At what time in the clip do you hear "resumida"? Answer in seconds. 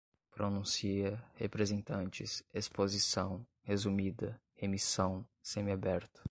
3.63-4.41